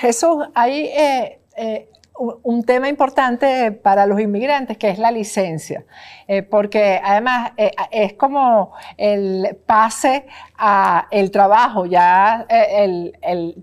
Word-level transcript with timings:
Jesús, 0.00 0.46
hay 0.54 0.86
eh, 0.86 1.40
eh, 1.58 1.90
un 2.42 2.64
tema 2.64 2.88
importante 2.88 3.70
para 3.70 4.06
los 4.06 4.18
inmigrantes 4.18 4.78
que 4.78 4.88
es 4.88 4.98
la 4.98 5.10
licencia, 5.10 5.84
eh, 6.26 6.42
porque 6.42 6.98
además 7.04 7.52
es 7.90 8.14
como 8.14 8.72
el 8.96 9.58
pase 9.66 10.26
a 10.56 11.06
el 11.10 11.30
trabajo, 11.30 11.84
ya 11.84 12.46
el, 12.48 13.14
el 13.20 13.62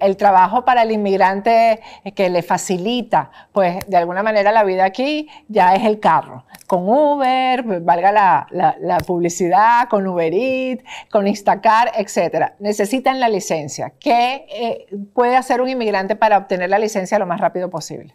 el 0.00 0.16
trabajo 0.16 0.64
para 0.64 0.82
el 0.82 0.90
inmigrante 0.90 1.80
que 2.14 2.30
le 2.30 2.42
facilita, 2.42 3.30
pues 3.52 3.78
de 3.86 3.96
alguna 3.96 4.22
manera 4.22 4.50
la 4.50 4.64
vida 4.64 4.84
aquí 4.84 5.28
ya 5.48 5.74
es 5.74 5.84
el 5.84 6.00
carro. 6.00 6.44
Con 6.66 6.88
Uber, 6.88 7.64
pues, 7.64 7.84
valga 7.84 8.12
la, 8.50 8.98
publicidad, 9.06 9.88
con 9.88 10.06
Uber 10.06 10.32
Eats, 10.34 10.82
con 11.10 11.26
Instacar, 11.26 11.92
etc. 11.96 12.52
Necesitan 12.58 13.20
la 13.20 13.28
licencia. 13.28 13.94
¿Qué 13.98 14.46
eh, 14.50 14.86
puede 15.14 15.36
hacer 15.36 15.60
un 15.60 15.68
inmigrante 15.68 16.16
para 16.16 16.38
obtener 16.38 16.70
la 16.70 16.78
licencia 16.78 17.18
lo 17.18 17.26
más 17.26 17.40
rápido 17.40 17.70
posible? 17.70 18.14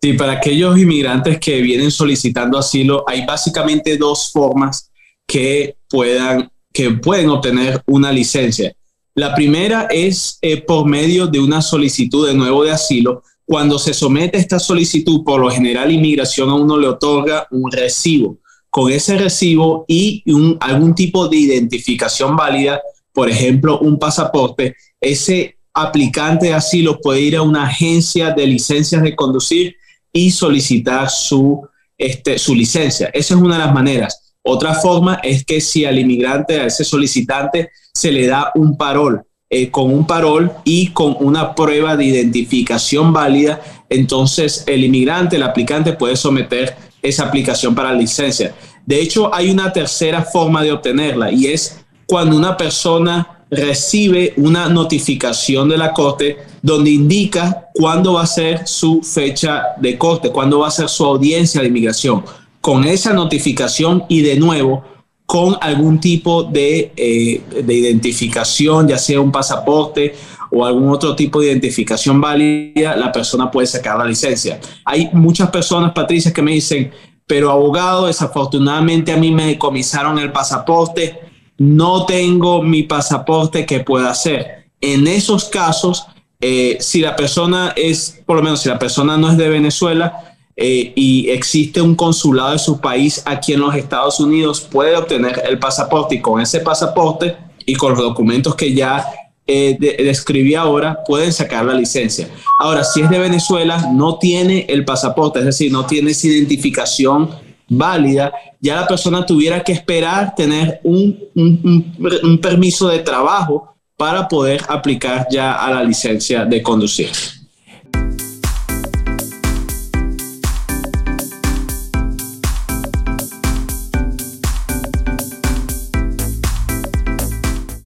Sí, 0.00 0.12
para 0.12 0.32
aquellos 0.32 0.78
inmigrantes 0.78 1.40
que 1.40 1.60
vienen 1.60 1.90
solicitando 1.90 2.58
asilo, 2.58 3.04
hay 3.08 3.26
básicamente 3.26 3.96
dos 3.96 4.30
formas 4.30 4.90
que, 5.26 5.76
puedan, 5.88 6.50
que 6.72 6.90
pueden 6.90 7.30
obtener 7.30 7.82
una 7.86 8.12
licencia. 8.12 8.72
La 9.16 9.34
primera 9.34 9.88
es 9.90 10.38
eh, 10.42 10.60
por 10.60 10.86
medio 10.86 11.26
de 11.26 11.38
una 11.40 11.62
solicitud 11.62 12.28
de 12.28 12.34
nuevo 12.34 12.62
de 12.64 12.72
asilo. 12.72 13.22
Cuando 13.46 13.78
se 13.78 13.94
somete 13.94 14.36
esta 14.36 14.58
solicitud, 14.58 15.24
por 15.24 15.40
lo 15.40 15.50
general 15.50 15.90
inmigración 15.90 16.50
a 16.50 16.54
uno 16.54 16.78
le 16.78 16.86
otorga 16.86 17.48
un 17.50 17.72
recibo. 17.72 18.40
Con 18.68 18.92
ese 18.92 19.16
recibo 19.16 19.86
y 19.88 20.22
algún 20.60 20.94
tipo 20.94 21.28
de 21.28 21.38
identificación 21.38 22.36
válida, 22.36 22.78
por 23.10 23.30
ejemplo, 23.30 23.78
un 23.78 23.98
pasaporte, 23.98 24.76
ese 25.00 25.56
aplicante 25.72 26.48
de 26.48 26.54
asilo 26.54 27.00
puede 27.00 27.22
ir 27.22 27.36
a 27.36 27.42
una 27.42 27.64
agencia 27.64 28.32
de 28.32 28.46
licencias 28.46 29.02
de 29.02 29.16
conducir 29.16 29.76
y 30.12 30.30
solicitar 30.30 31.08
su, 31.08 31.66
este, 31.96 32.38
su 32.38 32.54
licencia. 32.54 33.06
Esa 33.14 33.32
es 33.32 33.40
una 33.40 33.54
de 33.56 33.64
las 33.64 33.72
maneras. 33.72 34.25
Otra 34.48 34.74
forma 34.74 35.18
es 35.24 35.44
que 35.44 35.60
si 35.60 35.84
al 35.84 35.98
inmigrante, 35.98 36.60
a 36.60 36.66
ese 36.66 36.84
solicitante, 36.84 37.70
se 37.92 38.12
le 38.12 38.28
da 38.28 38.52
un 38.54 38.76
parol, 38.76 39.22
eh, 39.50 39.72
con 39.72 39.92
un 39.92 40.06
parol 40.06 40.52
y 40.64 40.90
con 40.90 41.16
una 41.18 41.52
prueba 41.52 41.96
de 41.96 42.04
identificación 42.04 43.12
válida, 43.12 43.60
entonces 43.90 44.62
el 44.68 44.84
inmigrante, 44.84 45.34
el 45.34 45.42
aplicante 45.42 45.94
puede 45.94 46.14
someter 46.14 46.76
esa 47.02 47.24
aplicación 47.24 47.74
para 47.74 47.92
licencia. 47.92 48.54
De 48.86 49.00
hecho, 49.00 49.34
hay 49.34 49.50
una 49.50 49.72
tercera 49.72 50.22
forma 50.22 50.62
de 50.62 50.70
obtenerla 50.70 51.32
y 51.32 51.48
es 51.48 51.84
cuando 52.06 52.36
una 52.36 52.56
persona 52.56 53.44
recibe 53.50 54.32
una 54.36 54.68
notificación 54.68 55.68
de 55.68 55.76
la 55.76 55.92
corte 55.92 56.36
donde 56.62 56.90
indica 56.90 57.66
cuándo 57.74 58.12
va 58.12 58.22
a 58.22 58.26
ser 58.26 58.64
su 58.64 59.02
fecha 59.02 59.64
de 59.78 59.98
corte, 59.98 60.30
cuándo 60.30 60.60
va 60.60 60.68
a 60.68 60.70
ser 60.70 60.88
su 60.88 61.04
audiencia 61.04 61.60
de 61.60 61.66
inmigración 61.66 62.22
con 62.66 62.82
esa 62.82 63.12
notificación 63.12 64.02
y 64.08 64.22
de 64.22 64.40
nuevo 64.40 64.82
con 65.24 65.56
algún 65.60 66.00
tipo 66.00 66.42
de, 66.42 66.90
eh, 66.96 67.40
de 67.62 67.74
identificación, 67.74 68.88
ya 68.88 68.98
sea 68.98 69.20
un 69.20 69.30
pasaporte 69.30 70.16
o 70.50 70.66
algún 70.66 70.88
otro 70.88 71.14
tipo 71.14 71.40
de 71.40 71.46
identificación 71.46 72.20
válida, 72.20 72.96
la 72.96 73.12
persona 73.12 73.52
puede 73.52 73.68
sacar 73.68 73.96
la 73.96 74.04
licencia. 74.04 74.58
Hay 74.84 75.10
muchas 75.12 75.48
personas, 75.50 75.92
Patricia, 75.92 76.32
que 76.32 76.42
me 76.42 76.54
dicen, 76.54 76.90
pero 77.24 77.52
abogado, 77.52 78.08
desafortunadamente 78.08 79.12
a 79.12 79.16
mí 79.16 79.30
me 79.30 79.46
decomisaron 79.46 80.18
el 80.18 80.32
pasaporte, 80.32 81.20
no 81.58 82.04
tengo 82.04 82.64
mi 82.64 82.82
pasaporte, 82.82 83.64
¿qué 83.64 83.78
puedo 83.78 84.08
hacer? 84.08 84.70
En 84.80 85.06
esos 85.06 85.44
casos, 85.44 86.04
eh, 86.40 86.78
si 86.80 86.98
la 86.98 87.14
persona 87.14 87.74
es, 87.76 88.24
por 88.26 88.38
lo 88.38 88.42
menos 88.42 88.60
si 88.62 88.68
la 88.68 88.80
persona 88.80 89.16
no 89.16 89.30
es 89.30 89.36
de 89.36 89.50
Venezuela, 89.50 90.35
eh, 90.58 90.92
y 90.96 91.28
existe 91.28 91.82
un 91.82 91.94
consulado 91.94 92.52
de 92.52 92.58
su 92.58 92.80
país 92.80 93.22
aquí 93.26 93.52
en 93.52 93.60
los 93.60 93.74
Estados 93.74 94.18
Unidos, 94.20 94.60
puede 94.60 94.96
obtener 94.96 95.42
el 95.46 95.58
pasaporte 95.58 96.14
y 96.14 96.20
con 96.20 96.40
ese 96.40 96.60
pasaporte 96.60 97.36
y 97.66 97.74
con 97.74 97.92
los 97.92 98.00
documentos 98.00 98.54
que 98.54 98.72
ya 98.72 99.04
eh, 99.46 99.76
describí 99.78 100.54
ahora, 100.54 101.04
pueden 101.06 101.30
sacar 101.30 101.64
la 101.66 101.74
licencia. 101.74 102.28
Ahora, 102.58 102.84
si 102.84 103.02
es 103.02 103.10
de 103.10 103.18
Venezuela, 103.18 103.90
no 103.92 104.18
tiene 104.18 104.64
el 104.68 104.84
pasaporte, 104.84 105.40
es 105.40 105.44
decir, 105.44 105.70
no 105.70 105.84
tiene 105.84 106.12
esa 106.12 106.26
identificación 106.26 107.28
válida, 107.68 108.32
ya 108.58 108.76
la 108.76 108.86
persona 108.86 109.26
tuviera 109.26 109.62
que 109.62 109.72
esperar 109.72 110.34
tener 110.34 110.80
un, 110.84 111.18
un 111.34 112.38
permiso 112.40 112.88
de 112.88 113.00
trabajo 113.00 113.76
para 113.96 114.26
poder 114.26 114.62
aplicar 114.68 115.26
ya 115.30 115.54
a 115.54 115.70
la 115.70 115.84
licencia 115.84 116.44
de 116.44 116.62
conducir. 116.62 117.10